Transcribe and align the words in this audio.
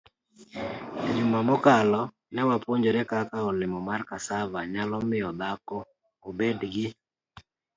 E 1.07 1.09
juma 1.17 1.39
mokalo, 1.49 2.01
ne 2.33 2.41
wapuonjore 2.49 3.01
kaka 3.11 3.37
olemo 3.49 3.79
mar 3.87 4.01
cassava 4.09 4.59
nyalo 4.73 4.97
miyo 5.09 5.29
dhako 5.39 5.77
obed 6.29 6.59
gi 6.73 6.87